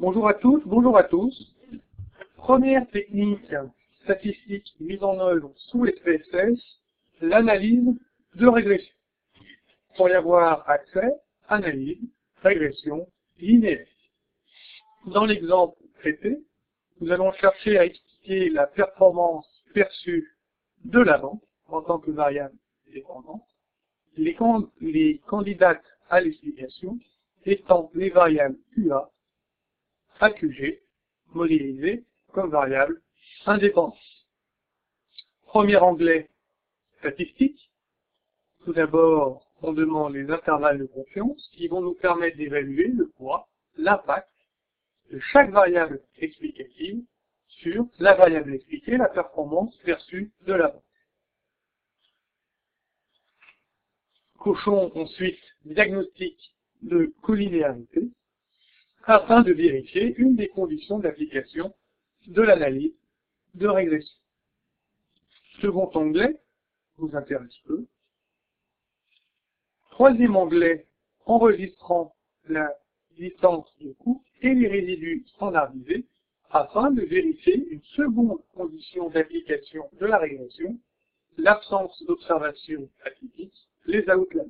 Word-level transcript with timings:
Bonjour 0.00 0.28
à 0.28 0.34
tous, 0.34 0.62
bonjour 0.64 0.96
à 0.96 1.02
tous. 1.02 1.56
Première 2.36 2.88
technique 2.90 3.52
statistique 4.04 4.72
mise 4.78 5.02
en 5.02 5.18
œuvre 5.18 5.52
sous 5.56 5.86
SPSS, 5.86 6.60
l'analyse 7.20 7.98
de 8.36 8.46
régression. 8.46 8.94
Pour 9.96 10.08
y 10.08 10.12
avoir 10.12 10.70
accès, 10.70 11.10
analyse, 11.48 11.98
régression, 12.44 13.08
linéaire. 13.40 13.88
Dans 15.06 15.24
l'exemple 15.24 15.76
traité, 15.98 16.38
nous 17.00 17.10
allons 17.10 17.32
chercher 17.32 17.76
à 17.76 17.84
expliquer 17.84 18.50
la 18.50 18.68
performance 18.68 19.48
perçue 19.74 20.32
de 20.84 21.00
la 21.00 21.18
banque 21.18 21.42
en 21.66 21.82
tant 21.82 21.98
que 21.98 22.12
variable 22.12 22.54
dépendante. 22.94 23.42
Les, 24.16 24.36
les 24.80 25.20
candidates 25.26 25.84
à 26.08 26.20
l'explication 26.20 27.00
étant 27.44 27.90
les 27.94 28.10
variables 28.10 28.58
QA, 28.76 29.10
AQG, 30.20 30.80
modélisées 31.34 32.04
comme 32.32 32.50
variables 32.50 33.00
indépendantes. 33.46 33.96
Premier 35.42 35.76
onglet, 35.76 36.28
statistique. 36.98 37.70
Tout 38.64 38.72
d'abord, 38.72 39.50
on 39.62 39.72
demande 39.72 40.14
les 40.14 40.30
intervalles 40.30 40.78
de 40.78 40.86
confiance 40.86 41.48
qui 41.52 41.68
vont 41.68 41.80
nous 41.80 41.94
permettre 41.94 42.36
d'évaluer 42.36 42.88
le 42.88 43.08
poids, 43.08 43.48
l'impact 43.76 44.30
de 45.10 45.18
chaque 45.20 45.50
variable 45.50 46.02
explicative 46.18 47.02
sur 47.48 47.86
la 47.98 48.14
variable 48.14 48.54
expliquée, 48.54 48.96
la 48.96 49.08
performance 49.08 49.76
perçue 49.78 50.32
de 50.46 50.52
la 50.52 50.68
banque. 50.68 50.82
Cochons 54.38 54.92
ensuite 54.94 55.40
diagnostic 55.64 56.54
de 56.82 57.12
collinéarité 57.22 58.08
afin 59.08 59.40
de 59.40 59.52
vérifier 59.52 60.14
une 60.18 60.36
des 60.36 60.48
conditions 60.48 60.98
d'application 60.98 61.74
de 62.26 62.42
l'analyse 62.42 62.92
de 63.54 63.66
régression. 63.66 64.18
Second 65.62 65.90
onglet 65.94 66.38
vous 66.98 67.16
intéresse 67.16 67.56
peu. 67.64 67.86
Troisième 69.92 70.36
onglet, 70.36 70.86
enregistrant 71.24 72.14
la 72.48 72.70
distance 73.16 73.66
de 73.80 73.92
coût 73.92 74.22
et 74.42 74.52
les 74.54 74.68
résidus 74.68 75.24
standardisés 75.28 76.04
afin 76.50 76.90
de 76.90 77.00
vérifier 77.00 77.66
une 77.70 77.82
seconde 77.96 78.42
condition 78.54 79.08
d'application 79.08 79.88
de 79.98 80.04
la 80.04 80.18
régression, 80.18 80.78
l'absence 81.38 82.02
d'observation 82.04 82.90
atypique 83.04 83.68
les 83.86 84.06
outliers. 84.10 84.42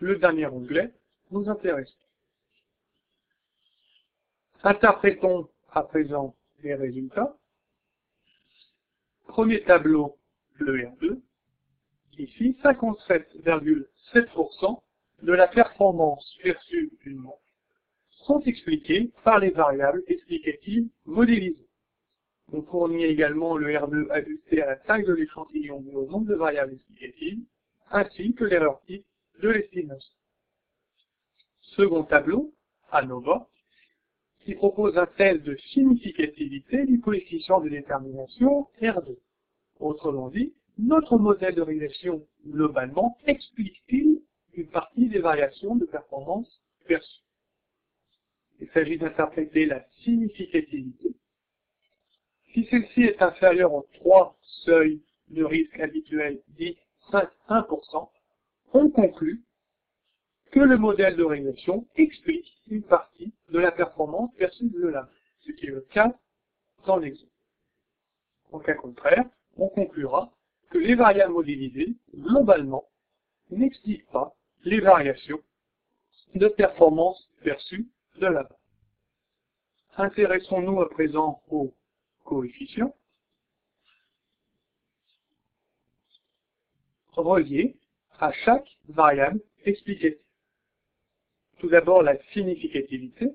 Le 0.00 0.18
dernier 0.18 0.46
onglet 0.46 0.92
nous 1.30 1.48
intéresse. 1.48 1.96
Interprétons 4.62 5.48
à 5.72 5.82
présent 5.82 6.36
les 6.62 6.74
résultats. 6.74 7.34
Premier 9.26 9.62
tableau, 9.62 10.18
le 10.54 10.78
R2. 10.78 11.20
Ici, 12.18 12.56
57,7% 12.62 14.82
de 15.22 15.32
la 15.32 15.48
performance 15.48 16.36
perçue 16.42 16.92
d'une 17.02 17.16
montre 17.16 17.40
sont 18.24 18.40
expliquées 18.40 19.10
par 19.22 19.38
les 19.38 19.50
variables 19.50 20.02
explicatives 20.06 20.88
modélisées. 21.04 21.68
On 22.52 22.62
fournit 22.62 23.04
également 23.04 23.56
le 23.56 23.68
R2 23.68 24.10
ajusté 24.10 24.62
à 24.62 24.66
la 24.66 24.76
taille 24.76 25.04
de 25.04 25.12
l'échantillon 25.12 25.84
et 25.90 25.94
au 25.94 26.06
nombre 26.06 26.26
de 26.26 26.34
variables 26.34 26.74
explicatives, 26.74 27.40
ainsi 27.90 28.34
que 28.34 28.44
l'erreur 28.44 28.80
type 28.86 29.04
de 29.40 29.50
l'estimation. 29.50 30.14
Second 31.76 32.04
tableau, 32.04 32.52
ANOVA, 32.92 33.48
qui 34.40 34.54
propose 34.54 34.96
un 34.98 35.06
test 35.06 35.42
de 35.42 35.56
significativité 35.72 36.84
du 36.86 37.00
coefficient 37.00 37.60
de 37.60 37.68
détermination 37.68 38.68
R2. 38.80 39.16
Autrement 39.80 40.28
dit, 40.28 40.54
notre 40.78 41.18
modèle 41.18 41.54
de 41.54 41.62
régression 41.62 42.26
globalement 42.46 43.16
explique-t-il 43.26 44.20
une 44.54 44.68
partie 44.68 45.08
des 45.08 45.20
variations 45.20 45.76
de 45.76 45.86
performance 45.86 46.60
perçues? 46.86 47.22
Il 48.60 48.68
s'agit 48.68 48.98
d'interpréter 48.98 49.66
la 49.66 49.84
significativité 50.02 51.14
si 52.54 52.64
celle-ci 52.70 53.02
est 53.02 53.20
inférieure 53.20 53.74
aux 53.74 53.86
trois 53.94 54.36
seuils 54.64 55.02
de 55.28 55.42
risque 55.42 55.78
habituels 55.80 56.40
dits 56.50 56.78
5-1%, 57.10 58.08
on 58.72 58.90
conclut 58.90 59.42
que 60.54 60.60
le 60.60 60.78
modèle 60.78 61.16
de 61.16 61.24
régression 61.24 61.84
explique 61.96 62.46
une 62.68 62.84
partie 62.84 63.34
de 63.48 63.58
la 63.58 63.72
performance 63.72 64.32
perçue 64.36 64.70
de 64.70 64.86
l'âme, 64.86 65.08
ce 65.40 65.50
qui 65.50 65.66
est 65.66 65.70
le 65.70 65.80
cas 65.80 66.16
dans 66.86 66.96
l'exemple. 66.96 67.32
En 68.52 68.60
cas 68.60 68.74
contraire, 68.74 69.24
on 69.56 69.68
conclura 69.68 70.32
que 70.70 70.78
les 70.78 70.94
variables 70.94 71.32
modélisées, 71.32 71.96
globalement, 72.14 72.84
n'expliquent 73.50 74.08
pas 74.12 74.36
les 74.62 74.78
variations 74.78 75.40
de 76.36 76.46
performance 76.46 77.28
perçues 77.42 77.88
de 78.20 78.26
la 78.26 78.44
base. 78.44 78.58
Intéressons-nous 79.96 80.80
à 80.80 80.88
présent 80.88 81.42
aux 81.50 81.74
coefficients 82.22 82.94
reliés 87.16 87.76
à 88.20 88.30
chaque 88.30 88.68
variable 88.86 89.40
explicative. 89.64 90.20
Tout 91.64 91.70
d'abord, 91.70 92.02
la 92.02 92.18
significativité. 92.34 93.30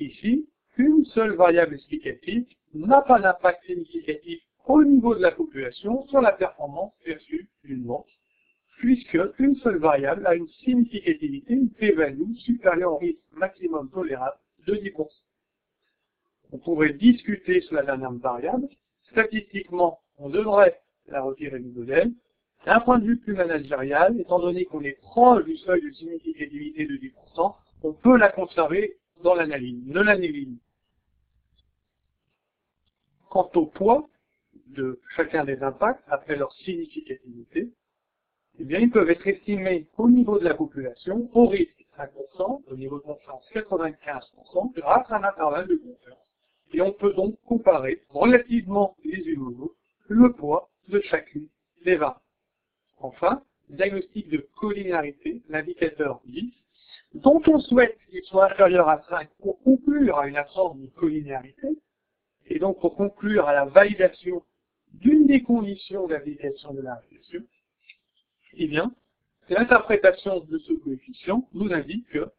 Ici, 0.00 0.48
une 0.78 1.04
seule 1.04 1.34
variable 1.34 1.74
explicative 1.74 2.46
n'a 2.72 3.02
pas 3.02 3.18
d'impact 3.20 3.62
significatif 3.66 4.40
au 4.64 4.82
niveau 4.82 5.14
de 5.14 5.20
la 5.20 5.32
population 5.32 6.06
sur 6.06 6.22
la 6.22 6.32
performance 6.32 6.94
perçue 7.04 7.46
d'une 7.62 7.84
montre, 7.84 8.08
puisque 8.78 9.18
une 9.38 9.54
seule 9.56 9.76
variable 9.76 10.26
a 10.26 10.34
une 10.34 10.48
significativité, 10.64 11.52
une 11.52 11.68
p-value 11.68 12.36
supérieure 12.36 12.94
au 12.94 12.96
risque 12.96 13.20
maximum 13.32 13.90
tolérable 13.90 14.38
de 14.66 14.76
10% 14.76 15.06
on 16.52 16.58
pourrait 16.58 16.94
discuter 16.94 17.60
sur 17.60 17.74
la 17.74 17.82
dernière 17.82 18.12
variable. 18.12 18.66
Statistiquement, 19.10 19.98
on 20.16 20.30
devrait 20.30 20.80
la 21.08 21.20
retirer 21.20 21.58
du 21.58 21.68
modèle. 21.68 22.12
D'un 22.66 22.80
point 22.80 22.98
de 22.98 23.06
vue 23.06 23.16
plus 23.16 23.34
managérial, 23.34 24.20
étant 24.20 24.40
donné 24.40 24.64
qu'on 24.64 24.82
est 24.82 25.00
proche 25.00 25.44
du 25.44 25.56
seuil 25.58 25.80
de 25.82 25.90
significativité 25.92 26.84
de 26.84 26.96
10%, 26.96 27.54
on 27.84 27.92
peut 27.92 28.16
la 28.16 28.30
conserver 28.30 28.96
dans 29.22 29.34
l'analyse, 29.34 29.80
ne 29.86 30.00
la 30.00 30.18
néglige. 30.18 30.58
Quant 33.30 33.48
au 33.54 33.66
poids 33.66 34.08
de 34.66 35.00
chacun 35.14 35.44
des 35.44 35.62
impacts, 35.62 36.02
après 36.08 36.34
leur 36.34 36.52
significativité, 36.52 37.70
eh 38.58 38.64
bien, 38.64 38.80
ils 38.80 38.90
peuvent 38.90 39.10
être 39.10 39.26
estimés 39.26 39.86
au 39.96 40.10
niveau 40.10 40.38
de 40.38 40.44
la 40.44 40.54
population, 40.54 41.30
au 41.34 41.46
risque 41.46 41.86
5%, 41.96 42.62
au 42.66 42.76
niveau 42.76 42.98
de 42.98 43.04
confiance 43.04 43.48
95%, 43.54 44.74
grâce 44.74 45.10
à 45.10 45.18
un 45.18 45.24
intervalle 45.24 45.68
de 45.68 45.76
confiance 45.76 46.18
et 46.72 46.80
on 46.80 46.92
peut 46.92 47.12
donc 47.14 47.36
comparer 47.44 48.02
relativement 48.10 48.96
les 49.04 49.22
unes 49.28 49.42
aux 49.42 49.64
autres 49.64 49.76
le 50.08 50.32
poids 50.32 50.68
de 50.88 51.00
chacune 51.00 51.48
des 51.84 51.96
variables. 51.96 52.25
Enfin, 52.98 53.42
diagnostic 53.68 54.28
de 54.28 54.46
collinéarité, 54.58 55.42
l'indicateur 55.48 56.20
10, 56.26 56.52
dont 57.14 57.42
on 57.46 57.58
souhaite 57.60 57.98
qu'il 58.10 58.22
soit 58.24 58.52
inférieur 58.52 58.88
à 58.88 59.02
5 59.08 59.28
pour 59.40 59.60
conclure 59.62 60.18
à 60.18 60.28
une 60.28 60.36
absence 60.36 60.76
de 60.78 60.86
collinéarité, 60.86 61.68
et 62.46 62.58
donc 62.58 62.80
pour 62.80 62.94
conclure 62.96 63.46
à 63.46 63.52
la 63.52 63.64
validation 63.64 64.42
d'une 64.92 65.26
des 65.26 65.42
conditions 65.42 66.06
d'application 66.06 66.72
de 66.72 66.80
la 66.80 66.94
régression, 66.94 67.42
eh 68.54 68.66
bien, 68.68 68.94
l'interprétation 69.48 70.40
de 70.40 70.58
ce 70.58 70.72
coefficient 70.74 71.48
nous 71.52 71.72
indique 71.72 72.08
que 72.08 72.30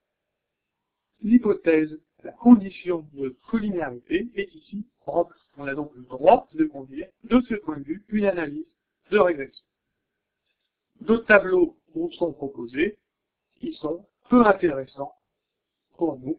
l'hypothèse 1.21 1.99
la 2.23 2.31
condition 2.31 3.07
de 3.13 3.37
collinéarité 3.49 4.27
est 4.35 4.53
ici 4.55 4.85
propre. 5.01 5.35
On 5.57 5.67
a 5.67 5.75
donc 5.75 5.91
le 5.95 6.03
droit 6.03 6.49
de 6.53 6.65
conduire, 6.65 7.07
de 7.23 7.41
ce 7.41 7.55
point 7.55 7.77
de 7.77 7.83
vue, 7.83 8.03
une 8.09 8.25
analyse 8.25 8.65
de 9.11 9.19
régression. 9.19 9.66
D'autres 11.07 11.25
tableaux 11.25 11.77
vous 11.95 12.11
sont 12.11 12.33
proposés, 12.33 12.97
qui 13.55 13.73
sont 13.75 14.05
peu 14.29 14.45
intéressants 14.45 15.15
pour 15.95 16.19
nous 16.19 16.37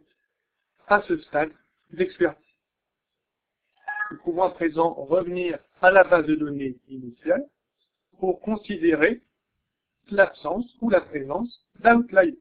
à 0.86 1.00
ce 1.02 1.16
stade 1.22 1.52
d'expertise. 1.90 2.44
Nous 4.10 4.18
pouvons 4.18 4.42
à 4.42 4.50
présent 4.50 4.92
revenir 4.92 5.58
à 5.80 5.90
la 5.90 6.04
base 6.04 6.26
de 6.26 6.34
données 6.34 6.76
initiale 6.88 7.48
pour 8.18 8.40
considérer 8.40 9.22
l'absence 10.10 10.66
ou 10.82 10.90
la 10.90 11.00
présence 11.00 11.64
d'outliers 11.80 12.38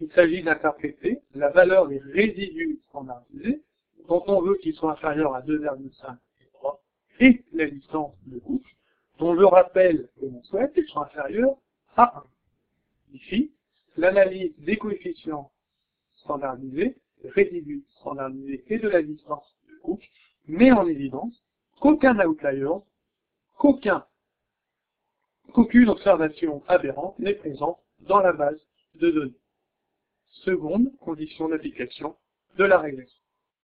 il 0.00 0.12
s'agit 0.12 0.42
d'interpréter 0.42 1.20
la 1.34 1.50
valeur 1.50 1.88
des 1.88 1.98
résidus 1.98 2.80
standardisés, 2.88 3.62
dont 4.08 4.22
on 4.26 4.40
veut 4.40 4.56
qu'ils 4.56 4.74
soient 4.74 4.92
inférieurs 4.92 5.34
à 5.34 5.40
2,5 5.42 6.16
et 6.40 6.48
3, 6.52 6.80
et 7.20 7.44
la 7.52 7.66
distance 7.66 8.14
de 8.26 8.38
couche, 8.38 8.73
dont 9.18 9.36
je 9.36 9.44
rappelle 9.44 10.08
que 10.20 10.26
l'on 10.26 10.42
souhaite 10.44 10.72
qu'ils 10.74 10.86
soient 10.86 11.06
inférieurs 11.06 11.56
à 11.96 12.24
1. 13.12 13.14
Ici, 13.14 13.52
l'analyse 13.96 14.52
des 14.58 14.76
coefficients 14.76 15.50
standardisé, 16.16 16.96
résidu 17.24 17.84
standardisé 18.00 18.64
et 18.68 18.78
de 18.78 18.88
la 18.88 19.02
distance 19.02 19.56
de 19.68 19.74
Cook 19.82 20.10
met 20.46 20.72
en 20.72 20.86
évidence 20.86 21.42
qu'aucun 21.80 22.18
outlier, 22.26 22.68
qu'aucun, 23.56 24.06
qu'aucune 25.52 25.88
observation 25.88 26.62
aberrante 26.66 27.18
n'est 27.18 27.34
présente 27.34 27.78
dans 28.00 28.20
la 28.20 28.32
base 28.32 28.60
de 28.96 29.10
données. 29.10 29.40
Seconde 30.28 30.96
condition 30.98 31.48
d'application 31.48 32.16
de 32.56 32.64
la 32.64 32.78
régression. 32.78 33.23